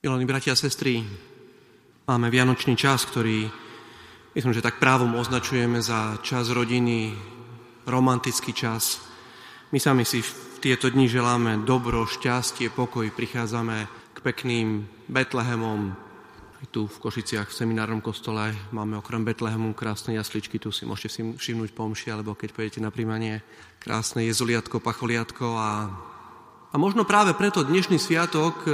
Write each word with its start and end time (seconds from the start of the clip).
Milení 0.00 0.24
bratia 0.24 0.56
a 0.56 0.56
sestry, 0.56 1.04
máme 2.08 2.32
vianočný 2.32 2.72
čas, 2.72 3.04
ktorý 3.04 3.52
myslím, 4.32 4.56
že 4.56 4.64
tak 4.64 4.80
právom 4.80 5.12
označujeme 5.12 5.76
za 5.84 6.16
čas 6.24 6.48
rodiny, 6.48 7.12
romantický 7.84 8.56
čas. 8.56 8.96
My 9.68 9.76
sami 9.76 10.08
si 10.08 10.24
v 10.24 10.32
tieto 10.64 10.88
dni 10.88 11.04
želáme 11.04 11.68
dobro, 11.68 12.08
šťastie, 12.08 12.72
pokoj, 12.72 13.12
prichádzame 13.12 13.92
k 14.16 14.18
pekným 14.24 14.88
Betlehemom. 15.12 15.92
Aj 16.64 16.66
tu 16.72 16.88
v 16.88 16.96
Košiciach 16.96 17.52
v 17.52 17.58
seminárnom 17.60 18.00
kostole 18.00 18.56
máme 18.72 18.96
okrem 18.96 19.20
Betlehemu 19.20 19.76
krásne 19.76 20.16
jasličky, 20.16 20.56
tu 20.56 20.72
si 20.72 20.88
môžete 20.88 21.12
si 21.12 21.20
všimnúť 21.20 21.76
pomši, 21.76 22.08
alebo 22.08 22.32
keď 22.32 22.56
pôjdete 22.56 22.80
na 22.80 22.88
príjmanie, 22.88 23.44
krásne 23.76 24.24
jezuliatko, 24.24 24.80
pacholiatko 24.80 25.60
a 25.60 25.92
a 26.70 26.78
možno 26.78 27.02
práve 27.02 27.34
preto 27.34 27.66
dnešný 27.66 27.98
sviatok 27.98 28.62
e, 28.62 28.70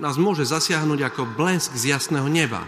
nás 0.00 0.16
môže 0.16 0.48
zasiahnuť 0.48 1.00
ako 1.12 1.22
blesk 1.36 1.76
z 1.76 1.92
jasného 1.92 2.24
neba. 2.32 2.64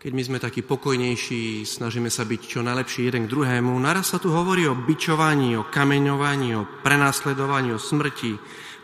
Keď 0.00 0.10
my 0.16 0.22
sme 0.26 0.38
takí 0.42 0.66
pokojnejší, 0.66 1.62
snažíme 1.62 2.10
sa 2.10 2.26
byť 2.26 2.40
čo 2.40 2.64
najlepší 2.64 3.06
jeden 3.06 3.28
k 3.28 3.32
druhému, 3.36 3.70
naraz 3.78 4.10
sa 4.10 4.18
tu 4.18 4.32
hovorí 4.32 4.66
o 4.66 4.74
bičovaní, 4.74 5.54
o 5.54 5.68
kameňovaní, 5.68 6.56
o 6.56 6.66
prenasledovaní, 6.80 7.70
o 7.70 7.78
smrti. 7.78 8.34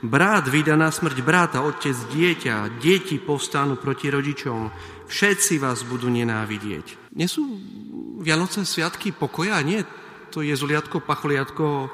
Brát 0.04 0.44
vyda 0.46 0.76
na 0.76 0.92
smrť 0.92 1.18
bráta, 1.24 1.64
otec 1.64 1.96
dieťa, 2.12 2.78
deti 2.78 3.16
povstanú 3.16 3.80
proti 3.80 4.12
rodičom, 4.12 4.68
všetci 5.08 5.56
vás 5.58 5.88
budú 5.88 6.12
nenávidieť. 6.12 7.16
Nie 7.16 7.26
sú 7.26 7.48
Vianoce 8.20 8.62
sviatky 8.68 9.16
pokoja? 9.16 9.56
Nie 9.64 9.88
to 10.28 10.44
jezuliatko, 10.44 11.00
pacholiatko, 11.00 11.88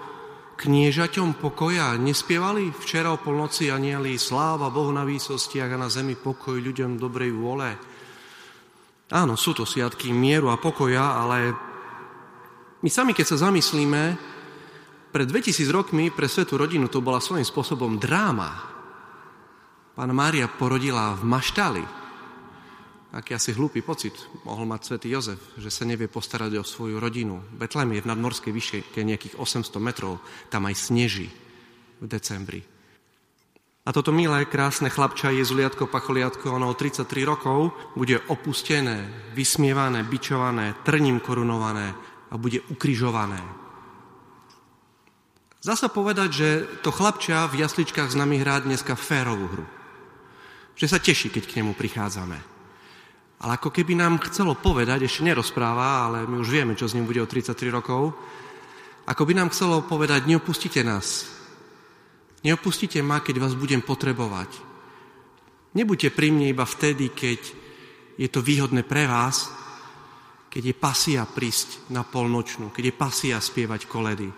kniežaťom 0.62 1.42
pokoja. 1.42 1.98
Nespievali 1.98 2.70
včera 2.70 3.10
o 3.10 3.18
polnoci 3.18 3.74
anieli 3.74 4.14
sláva 4.14 4.70
Bohu 4.70 4.94
na 4.94 5.02
výsostiach 5.02 5.74
a 5.74 5.80
na 5.82 5.90
zemi 5.90 6.14
pokoj 6.14 6.54
ľuďom 6.54 7.02
dobrej 7.02 7.34
vôle. 7.34 7.74
Áno, 9.10 9.34
sú 9.34 9.52
to 9.58 9.66
sviatky 9.66 10.14
mieru 10.14 10.54
a 10.54 10.62
pokoja, 10.62 11.18
ale 11.18 11.38
my 12.78 12.88
sami, 12.88 13.10
keď 13.10 13.34
sa 13.34 13.50
zamyslíme, 13.50 14.02
pred 15.12 15.26
2000 15.28 15.68
rokmi 15.68 16.08
pre 16.08 16.30
svetú 16.30 16.56
rodinu 16.56 16.88
to 16.88 17.04
bola 17.04 17.20
svojím 17.20 17.44
spôsobom 17.44 18.00
dráma. 18.00 18.70
Pána 19.92 20.14
Mária 20.16 20.48
porodila 20.48 21.12
v 21.18 21.28
maštali, 21.28 21.84
aký 23.12 23.36
asi 23.36 23.52
hlúpy 23.52 23.84
pocit 23.84 24.16
mohol 24.48 24.64
mať 24.64 24.80
svätý 24.88 25.12
Jozef, 25.12 25.38
že 25.60 25.68
sa 25.68 25.84
nevie 25.84 26.08
postarať 26.08 26.56
o 26.56 26.64
svoju 26.64 26.96
rodinu. 26.96 27.44
Betlem 27.52 27.92
je 27.92 28.00
v 28.00 28.10
nadmorskej 28.10 28.52
výške 28.52 29.04
nejakých 29.04 29.36
800 29.36 29.76
metrov, 29.84 30.24
tam 30.48 30.64
aj 30.64 30.80
sneží 30.80 31.28
v 32.00 32.06
decembri. 32.08 32.64
A 33.82 33.90
toto 33.90 34.14
milé, 34.14 34.46
krásne 34.46 34.88
chlapča 34.88 35.34
Jezuliatko, 35.34 35.90
Pacholiatko, 35.90 36.54
ono 36.54 36.70
o 36.70 36.74
33 36.78 37.26
rokov 37.26 37.74
bude 37.98 38.14
opustené, 38.30 39.10
vysmievané, 39.34 40.06
bičované, 40.06 40.78
trním 40.86 41.18
korunované 41.18 41.90
a 42.30 42.38
bude 42.38 42.62
ukrižované. 42.70 43.42
Zdá 45.62 45.74
sa 45.78 45.90
povedať, 45.90 46.30
že 46.30 46.48
to 46.82 46.94
chlapča 46.94 47.50
v 47.50 47.62
jasličkách 47.62 48.10
s 48.10 48.18
nami 48.18 48.38
hrá 48.38 48.62
dneska 48.62 48.94
férovú 48.94 49.46
hru. 49.50 49.66
Že 50.78 50.86
sa 50.86 50.98
teší, 51.02 51.30
keď 51.34 51.44
k 51.46 51.56
nemu 51.62 51.74
prichádzame. 51.74 52.51
Ale 53.42 53.58
ako 53.58 53.74
keby 53.74 53.98
nám 53.98 54.22
chcelo 54.30 54.54
povedať, 54.54 55.02
ešte 55.02 55.26
nerozpráva, 55.26 56.06
ale 56.06 56.30
my 56.30 56.38
už 56.38 56.48
vieme, 56.48 56.78
čo 56.78 56.86
s 56.86 56.94
ním 56.94 57.10
bude 57.10 57.18
o 57.18 57.26
33 57.26 57.74
rokov, 57.74 58.14
ako 59.02 59.22
by 59.26 59.34
nám 59.34 59.50
chcelo 59.50 59.82
povedať, 59.82 60.30
neopustite 60.30 60.86
nás. 60.86 61.26
Neopustite 62.46 63.02
ma, 63.02 63.18
keď 63.18 63.42
vás 63.42 63.58
budem 63.58 63.82
potrebovať. 63.82 64.50
Nebuďte 65.74 66.14
pri 66.14 66.30
mne 66.30 66.54
iba 66.54 66.62
vtedy, 66.62 67.10
keď 67.10 67.40
je 68.14 68.28
to 68.30 68.44
výhodné 68.44 68.86
pre 68.86 69.10
vás, 69.10 69.50
keď 70.46 70.62
je 70.70 70.74
pasia 70.76 71.22
prísť 71.26 71.90
na 71.90 72.04
polnočnú, 72.06 72.70
keď 72.70 72.92
je 72.92 72.94
pasia 72.94 73.36
spievať 73.40 73.88
koledy, 73.88 74.28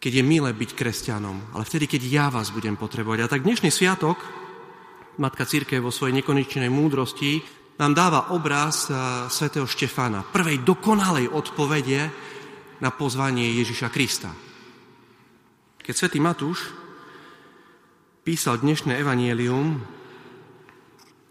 keď 0.00 0.12
je 0.18 0.24
milé 0.24 0.50
byť 0.50 0.70
kresťanom, 0.72 1.54
ale 1.54 1.62
vtedy, 1.68 1.86
keď 1.86 2.02
ja 2.08 2.26
vás 2.32 2.50
budem 2.50 2.74
potrebovať. 2.74 3.18
A 3.22 3.30
tak 3.30 3.44
dnešný 3.46 3.70
sviatok, 3.70 4.16
Matka 5.18 5.44
Církev 5.44 5.82
vo 5.82 5.90
svojej 5.90 6.14
nekonečnej 6.22 6.70
múdrosti 6.70 7.57
nám 7.78 7.94
dáva 7.94 8.20
obraz 8.34 8.90
eh, 8.90 8.94
svätého 9.30 9.64
Štefana, 9.64 10.26
prvej 10.26 10.66
dokonalej 10.66 11.30
odpovede 11.30 12.10
na 12.82 12.90
pozvanie 12.90 13.54
Ježiša 13.62 13.88
Krista. 13.90 14.30
Keď 15.78 15.94
svätý 15.94 16.18
Matúš 16.18 16.74
písal 18.26 18.60
dnešné 18.60 18.98
evanielium, 18.98 19.80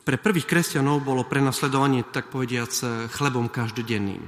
pre 0.07 0.15
prvých 0.15 0.47
kresťanov 0.47 1.03
bolo 1.03 1.27
prenasledovanie, 1.27 2.07
tak 2.07 2.31
povediac, 2.31 2.71
chlebom 3.11 3.51
každodenným. 3.51 4.23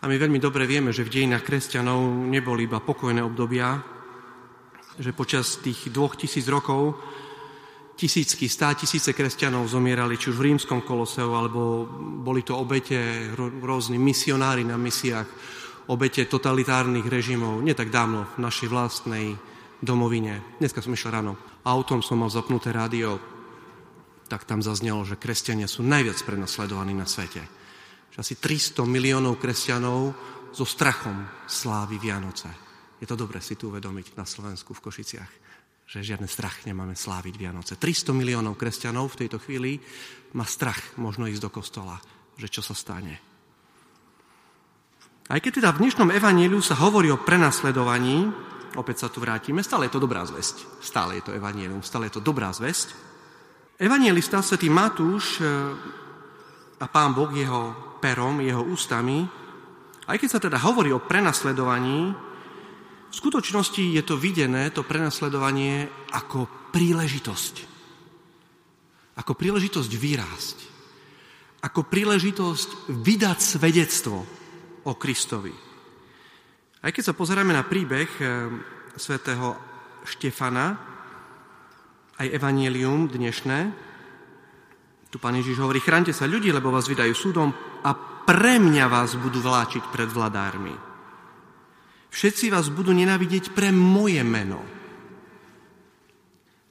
A 0.00 0.04
my 0.06 0.14
veľmi 0.14 0.38
dobre 0.38 0.70
vieme, 0.70 0.94
že 0.94 1.02
v 1.02 1.10
dejinách 1.18 1.42
kresťanov 1.42 2.30
neboli 2.30 2.70
iba 2.70 2.78
pokojné 2.78 3.26
obdobia, 3.26 3.82
že 5.02 5.10
počas 5.10 5.58
tých 5.58 5.90
dvoch 5.90 6.14
tisíc 6.14 6.46
rokov 6.46 6.94
tisícky, 7.96 8.44
stá 8.46 8.76
tisíce 8.76 9.16
kresťanov 9.16 9.72
zomierali, 9.72 10.20
či 10.20 10.28
už 10.30 10.36
v 10.36 10.52
rímskom 10.52 10.84
koloseu, 10.84 11.32
alebo 11.32 11.88
boli 12.20 12.44
to 12.44 12.60
obete 12.60 13.32
rôzni 13.36 13.96
misionári 13.96 14.62
na 14.62 14.76
misiách, 14.76 15.26
obete 15.88 16.28
totalitárnych 16.28 17.08
režimov, 17.08 17.64
nie 17.64 17.72
tak 17.72 17.88
dávno 17.88 18.28
v 18.36 18.44
našej 18.44 18.68
vlastnej 18.68 19.26
domovine. 19.80 20.60
Dneska 20.60 20.84
som 20.84 20.92
išiel 20.92 21.16
ráno 21.16 21.40
autom, 21.64 22.04
som 22.04 22.20
mal 22.20 22.28
zapnuté 22.28 22.70
rádio, 22.70 23.16
tak 24.28 24.44
tam 24.44 24.60
zaznelo, 24.60 25.02
že 25.08 25.16
kresťania 25.16 25.66
sú 25.66 25.80
najviac 25.80 26.20
prenasledovaní 26.20 26.92
na 26.92 27.08
svete. 27.08 27.40
Že 28.12 28.18
asi 28.20 28.34
300 28.36 28.84
miliónov 28.84 29.40
kresťanov 29.40 30.12
so 30.52 30.64
strachom 30.68 31.46
slávi 31.48 31.96
Vianoce. 31.96 32.50
Je 33.00 33.06
to 33.06 33.14
dobre 33.14 33.40
si 33.40 33.54
tu 33.54 33.68
uvedomiť 33.70 34.16
na 34.18 34.24
Slovensku 34.24 34.72
v 34.74 34.84
Košiciach 34.84 35.32
že 35.86 36.02
žiadny 36.02 36.26
strach 36.26 36.66
nemáme 36.66 36.98
sláviť 36.98 37.34
Vianoce. 37.38 37.78
300 37.78 38.10
miliónov 38.10 38.58
kresťanov 38.58 39.14
v 39.14 39.26
tejto 39.26 39.38
chvíli 39.38 39.78
má 40.34 40.42
strach 40.42 40.98
možno 40.98 41.30
ísť 41.30 41.42
do 41.46 41.50
kostola, 41.54 42.02
že 42.34 42.50
čo 42.50 42.58
sa 42.58 42.74
stane. 42.74 43.22
Aj 45.26 45.38
keď 45.38 45.62
teda 45.62 45.70
v 45.74 45.86
dnešnom 45.86 46.10
evaníliu 46.10 46.58
sa 46.62 46.78
hovorí 46.78 47.10
o 47.10 47.22
prenasledovaní, 47.22 48.30
opäť 48.78 49.06
sa 49.06 49.08
tu 49.10 49.22
vrátime, 49.22 49.62
stále 49.62 49.86
je 49.86 49.94
to 49.94 50.02
dobrá 50.02 50.26
zväzť. 50.26 50.82
Stále 50.82 51.18
je 51.18 51.30
to 51.30 51.34
evanílium, 51.34 51.82
stále 51.86 52.10
je 52.10 52.18
to 52.18 52.22
dobrá 52.22 52.50
zväzť. 52.50 52.94
Evanielista 53.78 54.42
svätý 54.42 54.70
Matúš 54.70 55.38
e, 55.38 55.46
a 56.78 56.86
pán 56.86 57.14
Boh 57.14 57.30
jeho 57.30 57.94
perom, 58.02 58.38
jeho 58.42 58.62
ústami, 58.62 59.26
aj 60.06 60.16
keď 60.22 60.28
sa 60.30 60.38
teda 60.38 60.62
hovorí 60.62 60.94
o 60.94 61.02
prenasledovaní, 61.02 62.25
v 63.10 63.14
skutočnosti 63.14 63.80
je 63.80 64.02
to 64.02 64.18
videné, 64.18 64.70
to 64.74 64.82
prenasledovanie, 64.82 65.88
ako 66.12 66.70
príležitosť. 66.74 67.54
Ako 69.16 69.32
príležitosť 69.32 69.90
vyrásť. 69.96 70.56
Ako 71.64 71.88
príležitosť 71.88 72.92
vydať 72.92 73.38
svedectvo 73.40 74.18
o 74.84 74.92
Kristovi. 74.94 75.54
Aj 76.84 76.90
keď 76.94 77.10
sa 77.10 77.18
pozeráme 77.18 77.50
na 77.50 77.66
príbeh 77.66 78.10
eh, 78.20 78.28
svätého 78.94 79.56
Štefana, 80.06 80.78
aj 82.16 82.32
evanielium 82.32 83.10
dnešné, 83.10 83.58
tu 85.10 85.20
pán 85.20 85.36
Ježiš 85.36 85.60
hovorí, 85.60 85.80
chránte 85.80 86.12
sa 86.12 86.28
ľudí, 86.28 86.52
lebo 86.52 86.72
vás 86.72 86.88
vydajú 86.88 87.12
súdom 87.16 87.48
a 87.84 87.90
pre 88.26 88.58
mňa 88.58 88.84
vás 88.90 89.14
budú 89.16 89.38
vláčiť 89.40 89.88
pred 89.94 90.10
vladármi. 90.10 90.85
Všetci 92.16 92.48
vás 92.48 92.72
budú 92.72 92.96
nenávidieť 92.96 93.52
pre 93.52 93.68
moje 93.68 94.24
meno. 94.24 94.64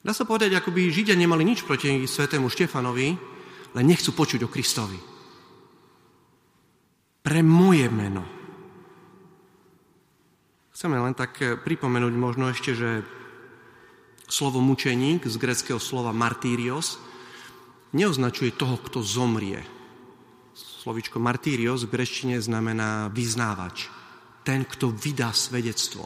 Dá 0.01 0.09
sa 0.09 0.25
povedať, 0.25 0.57
ako 0.57 0.73
by 0.73 0.89
Židia 0.89 1.13
nemali 1.13 1.45
nič 1.45 1.61
proti 1.61 2.09
svetému 2.09 2.49
Štefanovi, 2.49 3.13
len 3.77 3.85
nechcú 3.85 4.09
počuť 4.17 4.41
o 4.41 4.49
Kristovi. 4.49 4.97
Pre 7.21 7.41
moje 7.45 7.85
meno. 7.93 8.25
Chceme 10.73 10.97
len 10.97 11.13
tak 11.13 11.37
pripomenúť 11.37 12.13
možno 12.17 12.49
ešte, 12.49 12.73
že 12.73 13.05
slovo 14.25 14.65
mučeník 14.65 15.29
z 15.29 15.37
greckého 15.37 15.77
slova 15.77 16.09
martýrios 16.09 16.97
neoznačuje 17.93 18.49
toho, 18.49 18.81
kto 18.81 19.05
zomrie. 19.05 19.61
Slovičko 20.57 21.21
martýrios 21.21 21.85
v 21.85 22.01
greštine 22.01 22.41
znamená 22.41 23.13
vyznávač 23.13 23.93
ten, 24.45 24.61
kto 24.69 24.93
vydá 24.93 25.33
svedectvo. 25.33 26.05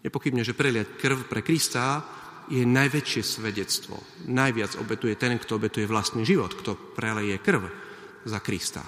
Nepochybne, 0.00 0.40
že 0.40 0.56
preliať 0.56 0.96
krv 0.96 1.28
pre 1.28 1.44
Krista 1.44 2.00
je 2.48 2.62
najväčšie 2.64 3.22
svedectvo. 3.22 3.98
Najviac 4.30 4.78
obetuje 4.80 5.18
ten, 5.20 5.36
kto 5.36 5.60
obetuje 5.60 5.84
vlastný 5.84 6.24
život, 6.24 6.56
kto 6.56 6.96
preleje 6.96 7.36
krv 7.42 7.68
za 8.24 8.40
Krista. 8.40 8.82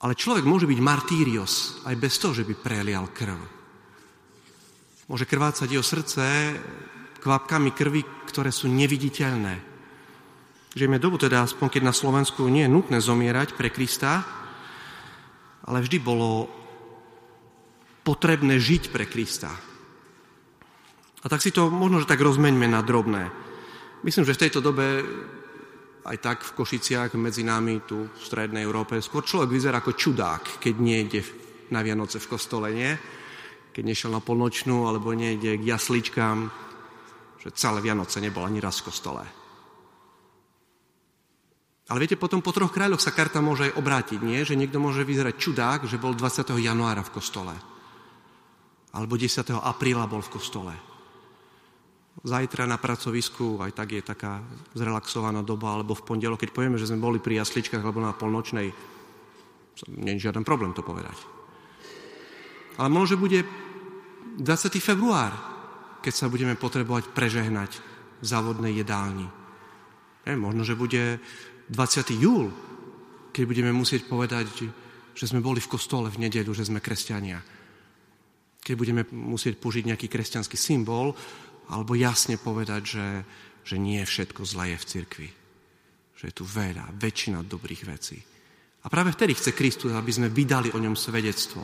Ale 0.00 0.14
človek 0.14 0.46
môže 0.46 0.70
byť 0.70 0.80
martýrios 0.80 1.82
aj 1.84 1.96
bez 1.98 2.14
toho, 2.16 2.32
že 2.32 2.46
by 2.46 2.54
prelial 2.56 3.10
krv. 3.10 3.38
Môže 5.06 5.26
krvácať 5.26 5.68
jeho 5.70 5.86
srdce 5.86 6.22
kvapkami 7.22 7.74
krvi, 7.74 8.02
ktoré 8.30 8.54
sú 8.54 8.70
neviditeľné. 8.70 9.54
Žijeme 10.76 11.00
dobu 11.00 11.16
teda, 11.16 11.42
aspoň 11.42 11.72
keď 11.72 11.82
na 11.88 11.94
Slovensku 11.96 12.46
nie 12.46 12.68
je 12.68 12.74
nutné 12.74 13.00
zomierať 13.00 13.56
pre 13.56 13.72
Krista, 13.72 14.22
ale 15.66 15.82
vždy 15.82 15.98
bolo 15.98 16.46
potrebné 18.06 18.62
žiť 18.62 18.94
pre 18.94 19.10
Krista. 19.10 19.50
A 21.22 21.26
tak 21.26 21.42
si 21.42 21.50
to 21.50 21.66
možno, 21.66 21.98
že 21.98 22.06
tak 22.06 22.22
rozmeňme 22.22 22.70
na 22.70 22.86
drobné. 22.86 23.26
Myslím, 24.06 24.22
že 24.22 24.38
v 24.38 24.42
tejto 24.46 24.62
dobe 24.62 25.02
aj 26.06 26.16
tak 26.22 26.38
v 26.46 26.54
Košiciach 26.54 27.18
medzi 27.18 27.42
nami 27.42 27.82
tu 27.82 28.06
v 28.06 28.22
strednej 28.22 28.62
Európe 28.62 29.02
skôr 29.02 29.26
človek 29.26 29.50
vyzerá 29.50 29.82
ako 29.82 29.98
čudák, 29.98 30.62
keď 30.62 30.74
nejde 30.78 31.20
na 31.74 31.82
Vianoce 31.82 32.22
v 32.22 32.30
kostole, 32.30 32.70
nie? 32.70 32.94
Keď 33.74 33.82
nešiel 33.82 34.14
na 34.14 34.22
polnočnú 34.22 34.86
alebo 34.86 35.10
nejde 35.10 35.58
k 35.58 35.66
jasličkám, 35.66 36.46
že 37.42 37.50
celé 37.58 37.82
Vianoce 37.82 38.22
nebol 38.22 38.46
ani 38.46 38.62
raz 38.62 38.78
v 38.78 38.86
kostole. 38.86 39.26
Ale 41.90 41.98
viete, 42.02 42.18
potom 42.18 42.38
po 42.38 42.54
troch 42.54 42.70
kráľoch 42.70 43.02
sa 43.02 43.10
karta 43.10 43.42
môže 43.42 43.70
aj 43.70 43.78
obrátiť, 43.78 44.22
nie? 44.22 44.46
Že 44.46 44.58
niekto 44.58 44.78
môže 44.78 45.02
vyzerať 45.02 45.34
čudák, 45.38 45.80
že 45.90 45.98
bol 45.98 46.14
20. 46.14 46.54
januára 46.58 47.02
v 47.02 47.14
kostole. 47.14 47.54
Alebo 48.96 49.20
10. 49.20 49.44
apríla 49.60 50.08
bol 50.08 50.24
v 50.24 50.32
kostole 50.32 50.74
zajtra 52.24 52.64
na 52.64 52.80
pracovisku, 52.80 53.60
aj 53.60 53.76
tak 53.76 53.92
je 53.92 54.00
taká 54.00 54.40
zrelaxovaná 54.72 55.44
doba, 55.44 55.76
alebo 55.76 55.92
v 55.92 56.06
pondelok, 56.06 56.46
keď 56.46 56.50
povieme, 56.54 56.80
že 56.80 56.88
sme 56.88 57.02
boli 57.02 57.20
pri 57.20 57.44
jasličkách 57.44 57.82
alebo 57.84 58.00
na 58.00 58.16
polnočnej, 58.16 58.72
nie 59.92 60.12
je 60.16 60.24
žiaden 60.24 60.40
problém 60.40 60.72
to 60.72 60.80
povedať. 60.80 61.16
Ale 62.80 62.88
možno, 62.88 63.16
že 63.16 63.20
bude 63.20 63.40
20. 64.40 64.80
február, 64.80 65.32
keď 66.00 66.12
sa 66.12 66.32
budeme 66.32 66.56
potrebovať 66.56 67.12
prežehnať 67.12 67.70
v 68.20 68.24
závodnej 68.24 68.72
jedálni. 68.72 69.28
Ne, 70.24 70.34
možno, 70.40 70.64
že 70.64 70.76
bude 70.76 71.20
20. 71.68 72.16
júl, 72.16 72.48
keď 73.32 73.44
budeme 73.44 73.72
musieť 73.72 74.08
povedať, 74.08 74.48
že 75.12 75.28
sme 75.28 75.44
boli 75.44 75.60
v 75.60 75.68
kostole 75.68 76.08
v 76.08 76.28
nedeľu, 76.28 76.56
že 76.56 76.68
sme 76.68 76.80
kresťania. 76.80 77.40
Keď 78.66 78.74
budeme 78.74 79.06
musieť 79.14 79.62
použiť 79.62 79.94
nejaký 79.94 80.10
kresťanský 80.10 80.58
symbol, 80.58 81.14
alebo 81.70 81.94
jasne 81.94 82.34
povedať, 82.34 82.82
že, 82.82 83.08
že 83.62 83.78
nie 83.78 84.02
všetko 84.02 84.42
zlé 84.42 84.74
je 84.74 84.78
v 84.82 84.88
cirkvi. 84.90 85.28
Že 86.18 86.24
je 86.26 86.34
tu 86.34 86.42
veľa, 86.42 86.90
väčšina 86.98 87.46
dobrých 87.46 87.82
vecí. 87.86 88.18
A 88.82 88.90
práve 88.90 89.14
vtedy 89.14 89.38
chce 89.38 89.54
Kristus, 89.54 89.94
aby 89.94 90.10
sme 90.10 90.34
vydali 90.34 90.74
o 90.74 90.82
ňom 90.82 90.98
svedectvo. 90.98 91.62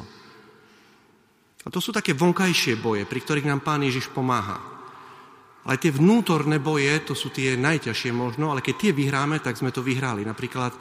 A 1.62 1.68
to 1.70 1.78
sú 1.82 1.90
také 1.90 2.14
vonkajšie 2.14 2.78
boje, 2.78 3.02
pri 3.06 3.18
ktorých 3.22 3.50
nám 3.50 3.66
Pán 3.66 3.82
Ježiš 3.82 4.10
pomáha. 4.10 4.58
Ale 5.62 5.78
tie 5.78 5.94
vnútorné 5.94 6.58
boje, 6.58 6.90
to 7.06 7.14
sú 7.14 7.30
tie 7.30 7.54
najťažšie 7.54 8.10
možno, 8.10 8.50
ale 8.50 8.62
keď 8.62 8.74
tie 8.78 8.92
vyhráme, 8.94 9.38
tak 9.38 9.58
sme 9.58 9.70
to 9.70 9.82
vyhrali. 9.82 10.26
Napríklad 10.26 10.74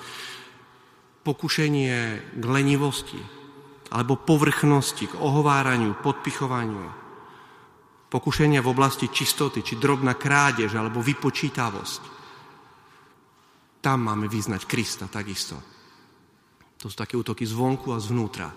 pokušenie 1.22 1.94
k 2.34 2.44
lenivosti, 2.46 3.41
alebo 3.92 4.16
povrchnosti, 4.16 5.12
k 5.12 5.20
ohováraniu, 5.20 6.00
podpichovaniu, 6.00 6.88
pokušenia 8.08 8.64
v 8.64 8.72
oblasti 8.72 9.12
čistoty, 9.12 9.64
či 9.64 9.76
drobná 9.76 10.16
krádež 10.16 10.76
alebo 10.76 11.04
vypočítavosť. 11.04 12.02
Tam 13.84 14.00
máme 14.08 14.32
vyznať 14.32 14.64
Krista 14.68 15.12
takisto. 15.12 15.60
To 16.80 16.88
sú 16.88 16.96
také 16.96 17.20
útoky 17.20 17.44
zvonku 17.44 17.92
a 17.92 18.00
zvnútra. 18.00 18.52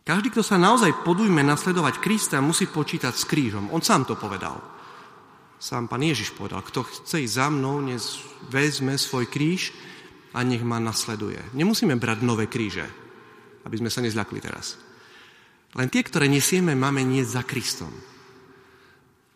Každý, 0.00 0.32
kto 0.32 0.42
sa 0.42 0.58
naozaj 0.58 1.06
podujme 1.06 1.44
nasledovať 1.44 2.02
Krista, 2.02 2.42
musí 2.42 2.66
počítať 2.66 3.14
s 3.14 3.28
krížom. 3.28 3.70
On 3.70 3.78
sám 3.78 4.08
to 4.08 4.18
povedal. 4.18 4.58
Sám 5.60 5.92
pán 5.92 6.00
Ježiš 6.00 6.32
povedal, 6.32 6.64
kto 6.64 6.88
chce 6.88 7.20
ísť 7.20 7.36
za 7.36 7.46
mnou, 7.52 7.84
vezme 8.48 8.96
svoj 8.96 9.28
kríž 9.28 9.76
a 10.32 10.40
nech 10.40 10.64
ma 10.64 10.80
nasleduje. 10.80 11.52
Nemusíme 11.52 12.00
brať 12.00 12.24
nové 12.24 12.48
kríže, 12.48 12.88
aby 13.64 13.76
sme 13.80 13.90
sa 13.92 14.00
nezľakli 14.00 14.38
teraz. 14.40 14.80
Len 15.78 15.86
tie, 15.86 16.02
ktoré 16.02 16.26
nesieme, 16.26 16.74
máme 16.74 17.06
nie 17.06 17.22
za 17.22 17.46
Kristom. 17.46 17.92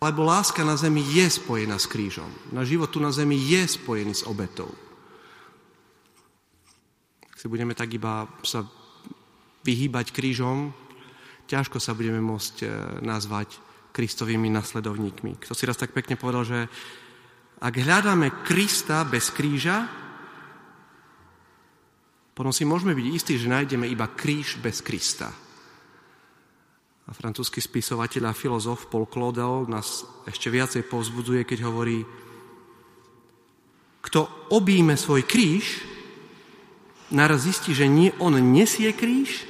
Lebo 0.02 0.26
láska 0.26 0.66
na 0.66 0.74
zemi 0.76 1.00
je 1.00 1.30
spojená 1.30 1.78
s 1.78 1.88
krížom. 1.88 2.28
Na 2.50 2.66
život 2.66 2.90
tu 2.90 2.98
na 2.98 3.14
zemi 3.14 3.38
je 3.38 3.64
spojený 3.64 4.12
s 4.12 4.26
obetou. 4.26 4.68
Ak 7.30 7.38
si 7.38 7.46
budeme 7.46 7.72
tak 7.72 7.94
iba 7.94 8.28
sa 8.42 8.66
vyhýbať 9.64 10.12
krížom, 10.12 10.76
ťažko 11.48 11.80
sa 11.80 11.96
budeme 11.96 12.20
môcť 12.20 12.54
e, 12.60 12.66
nazvať 13.00 13.56
Kristovými 13.94 14.50
nasledovníkmi. 14.52 15.40
Kto 15.40 15.54
si 15.54 15.64
raz 15.64 15.78
tak 15.78 15.94
pekne 15.94 16.18
povedal, 16.18 16.44
že 16.44 16.58
ak 17.62 17.74
hľadáme 17.78 18.44
Krista 18.44 19.06
bez 19.08 19.32
kríža, 19.32 19.88
potom 22.34 22.50
si 22.50 22.66
môžeme 22.66 22.98
byť 22.98 23.06
istí, 23.14 23.38
že 23.38 23.46
nájdeme 23.46 23.86
iba 23.86 24.10
kríž 24.10 24.58
bez 24.58 24.82
Krista. 24.82 25.30
A 27.06 27.10
francúzsky 27.14 27.62
spisovateľ 27.62 28.32
a 28.32 28.34
filozof 28.34 28.90
Paul 28.90 29.06
Claudel 29.06 29.70
nás 29.70 30.02
ešte 30.26 30.50
viacej 30.50 30.82
povzbudzuje, 30.90 31.46
keď 31.46 31.58
hovorí, 31.62 32.02
kto 34.02 34.50
obíme 34.50 34.98
svoj 34.98 35.22
kríž, 35.22 35.86
naraz 37.14 37.46
zistí, 37.46 37.70
že 37.70 37.86
nie 37.86 38.10
on 38.18 38.34
nesie 38.34 38.90
kríž, 38.90 39.46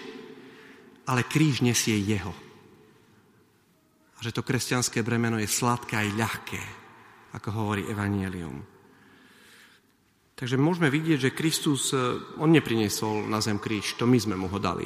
ale 1.08 1.25
kríž 1.25 1.64
nesie 1.64 1.96
jeho. 1.96 2.37
A 4.14 4.20
že 4.20 4.34
to 4.34 4.44
kresťanské 4.44 5.00
bremeno 5.00 5.40
je 5.40 5.48
sladké 5.48 5.96
aj 5.96 6.16
ľahké, 6.20 6.62
ako 7.32 7.48
hovorí 7.54 7.82
Evangelium. 7.88 8.74
Takže 10.44 10.61
môžeme 10.61 10.93
vidieť, 10.93 11.32
že 11.32 11.32
Kristus, 11.32 11.96
eh, 11.96 12.20
on 12.37 12.52
nepriniesol 12.52 13.25
na 13.32 13.41
zem 13.41 13.56
kríž, 13.56 13.96
to 13.96 14.05
my 14.05 14.20
sme 14.20 14.37
mu 14.37 14.52
ho 14.52 14.61
dali. 14.61 14.85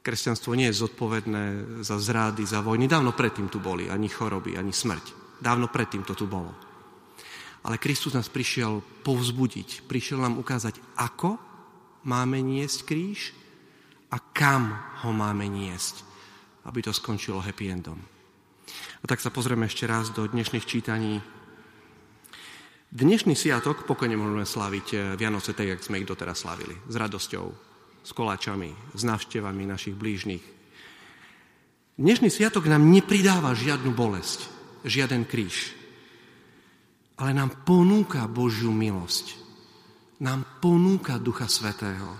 Kresťanstvo 0.00 0.56
nie 0.56 0.72
je 0.72 0.80
zodpovedné 0.80 1.44
za 1.84 2.00
zrády, 2.00 2.48
za 2.48 2.64
vojny. 2.64 2.88
Dávno 2.88 3.12
predtým 3.12 3.52
tu 3.52 3.60
boli, 3.60 3.92
ani 3.92 4.08
choroby, 4.08 4.56
ani 4.56 4.72
smrť. 4.72 5.36
Dávno 5.36 5.68
predtým 5.68 6.08
to 6.08 6.16
tu 6.16 6.24
bolo. 6.24 6.56
Ale 7.68 7.76
Kristus 7.76 8.16
nás 8.16 8.32
prišiel 8.32 8.80
povzbudiť, 9.04 9.84
prišiel 9.84 10.16
nám 10.16 10.40
ukázať, 10.40 10.80
ako 10.96 11.36
máme 12.08 12.40
niesť 12.40 12.78
kríž 12.88 13.36
a 14.08 14.16
kam 14.32 14.72
ho 15.04 15.12
máme 15.12 15.44
niesť, 15.52 16.00
aby 16.64 16.80
to 16.80 16.96
skončilo 16.96 17.44
happy 17.44 17.68
endom. 17.68 18.00
A 19.00 19.04
tak 19.04 19.20
sa 19.20 19.28
pozrieme 19.28 19.68
ešte 19.68 19.84
raz 19.84 20.08
do 20.16 20.24
dnešných 20.24 20.64
čítaní. 20.64 21.20
Dnešný 22.94 23.34
sviatok 23.34 23.90
pokojne 23.90 24.14
môžeme 24.14 24.46
slaviť 24.46 24.86
eh, 24.94 24.98
Vianoce 25.18 25.50
tak, 25.50 25.66
jak 25.66 25.82
sme 25.82 25.98
ich 25.98 26.06
doteraz 26.06 26.46
slavili. 26.46 26.78
S 26.86 26.94
radosťou, 26.94 27.46
s 28.06 28.10
koláčami, 28.14 28.70
s 28.94 29.02
návštevami 29.02 29.66
našich 29.66 29.98
blížnych. 29.98 30.44
Dnešný 31.98 32.30
sviatok 32.30 32.70
nám 32.70 32.86
nepridáva 32.86 33.50
žiadnu 33.50 33.90
bolesť, 33.98 34.46
žiaden 34.86 35.26
kríž, 35.26 35.74
ale 37.18 37.34
nám 37.34 37.66
ponúka 37.66 38.30
Božiu 38.30 38.70
milosť. 38.70 39.42
Nám 40.22 40.62
ponúka 40.62 41.18
Ducha 41.18 41.50
Svetého. 41.50 42.14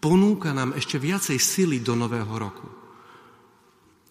Ponúka 0.00 0.56
nám 0.56 0.72
ešte 0.72 0.96
viacej 0.96 1.36
sily 1.36 1.84
do 1.84 1.92
nového 1.92 2.32
roku. 2.32 2.64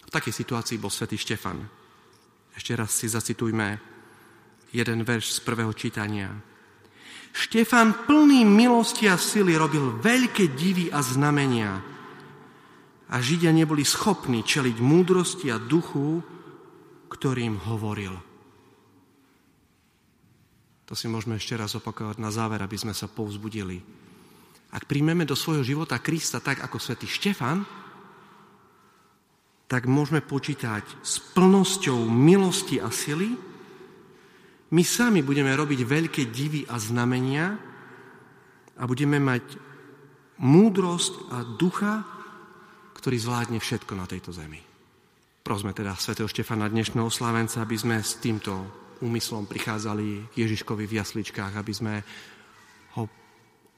V 0.05 0.13
takej 0.13 0.45
situácii 0.45 0.77
bol 0.77 0.93
svätý 0.93 1.17
Štefan. 1.17 1.65
Ešte 2.53 2.77
raz 2.77 2.93
si 2.93 3.09
zacitujme 3.09 3.88
jeden 4.69 5.01
verš 5.05 5.37
z 5.37 5.39
prvého 5.41 5.73
čítania. 5.73 6.29
Štefan 7.29 8.09
plný 8.09 8.41
milosti 8.45 9.05
a 9.05 9.17
sily 9.17 9.53
robil 9.53 10.01
veľké 10.01 10.53
divy 10.57 10.89
a 10.89 10.99
znamenia. 11.01 11.77
A 13.09 13.15
Židia 13.21 13.49
neboli 13.53 13.85
schopní 13.85 14.45
čeliť 14.45 14.77
múdrosti 14.81 15.49
a 15.49 15.57
duchu, 15.57 16.21
ktorým 17.09 17.57
hovoril. 17.69 18.13
To 20.89 20.97
si 20.97 21.05
môžeme 21.05 21.37
ešte 21.37 21.53
raz 21.53 21.77
opakovať 21.77 22.17
na 22.17 22.33
záver, 22.33 22.61
aby 22.65 22.77
sme 22.77 22.97
sa 22.97 23.05
povzbudili. 23.05 23.77
Ak 24.73 24.85
príjmeme 24.85 25.25
do 25.25 25.37
svojho 25.37 25.65
života 25.65 26.01
Krista 26.01 26.41
tak 26.41 26.61
ako 26.61 26.77
svätý 26.81 27.09
Štefan, 27.09 27.65
tak 29.69 29.85
môžeme 29.85 30.25
počítať 30.25 30.81
s 31.05 31.21
plnosťou 31.37 32.09
milosti 32.09 32.81
a 32.81 32.89
sily, 32.89 33.48
my 34.69 34.83
sami 34.85 35.25
budeme 35.25 35.49
robiť 35.49 35.79
veľké 35.81 36.23
divy 36.29 36.61
a 36.69 36.77
znamenia 36.77 37.57
a 38.77 38.83
budeme 38.85 39.17
mať 39.17 39.57
múdrosť 40.39 41.13
a 41.33 41.37
ducha, 41.57 42.05
ktorý 42.93 43.17
zvládne 43.17 43.59
všetko 43.59 43.93
na 43.97 44.05
tejto 44.05 44.29
zemi. 44.29 44.61
Prosme 45.41 45.73
teda 45.73 45.97
svätého 45.97 46.29
Štefana 46.29 46.69
dnešného 46.69 47.09
oslávenca, 47.09 47.65
aby 47.65 47.73
sme 47.73 47.97
s 47.97 48.21
týmto 48.21 48.53
úmyslom 49.01 49.49
prichádzali 49.49 50.29
k 50.29 50.35
Ježiškovi 50.45 50.85
v 50.85 50.97
jasličkách, 51.01 51.53
aby 51.57 51.73
sme 51.73 51.93
ho 52.99 53.03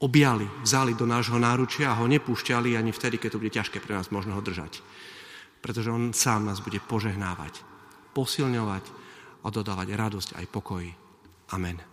objali, 0.02 0.50
vzali 0.66 0.98
do 0.98 1.06
nášho 1.06 1.38
náručia 1.38 1.94
a 1.94 2.00
ho 2.02 2.10
nepúšťali 2.10 2.76
ani 2.76 2.92
vtedy, 2.92 3.22
keď 3.22 3.38
to 3.38 3.42
bude 3.42 3.54
ťažké 3.54 3.80
pre 3.80 3.96
nás 3.96 4.10
možno 4.10 4.36
ho 4.36 4.42
držať. 4.42 4.82
Pretože 5.62 5.94
on 5.94 6.12
sám 6.12 6.50
nás 6.50 6.60
bude 6.60 6.82
požehnávať, 6.82 7.62
posilňovať, 8.18 9.01
a 9.42 9.50
ododávať 9.50 9.98
radosť 9.98 10.30
aj 10.38 10.46
pokoj. 10.54 10.86
Amen. 11.52 11.91